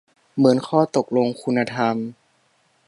[0.37, 1.95] เมินข้อตกลงคุณธรรม?